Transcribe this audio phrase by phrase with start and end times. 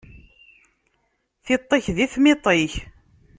[1.45, 2.73] Tiṭ-ik di tmiḍt-ik.